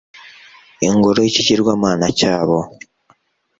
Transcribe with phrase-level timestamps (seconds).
[0.87, 2.57] ingoro y'ikigirwamana cyabo